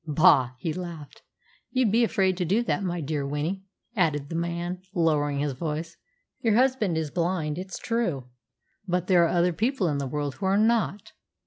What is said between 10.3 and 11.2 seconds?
who are not.